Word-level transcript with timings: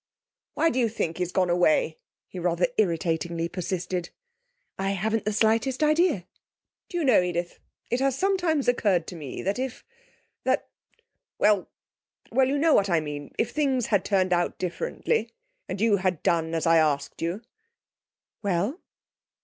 'Why 0.55 0.71
do 0.71 0.79
you 0.79 0.89
think 0.89 1.19
he's 1.19 1.31
gone 1.31 1.51
away?' 1.51 1.99
he 2.27 2.39
rather 2.39 2.65
irritatingly 2.79 3.47
persisted. 3.47 4.09
'I 4.79 4.89
haven't 4.93 5.25
the 5.25 5.31
slightest 5.31 5.83
idea.' 5.83 6.25
'Do 6.89 6.97
you 6.97 7.03
know, 7.03 7.21
Edith, 7.21 7.59
it 7.91 7.99
has 7.99 8.17
sometimes 8.17 8.67
occurred 8.67 9.05
to 9.05 9.15
me 9.15 9.43
that 9.43 9.59
if 9.59 9.85
that, 10.43 10.67
well 11.37 11.69
well, 12.31 12.47
you 12.47 12.57
know 12.57 12.73
what 12.73 12.89
I 12.89 12.99
mean 12.99 13.31
if 13.37 13.51
things 13.51 13.85
had 13.93 14.03
turned 14.03 14.33
out 14.33 14.57
differently, 14.57 15.33
and 15.69 15.79
you 15.79 15.97
had 15.97 16.23
done 16.23 16.55
as 16.55 16.65
I 16.65 16.77
asked 16.79 17.21
you' 17.21 17.43
'Well?' 18.41 18.79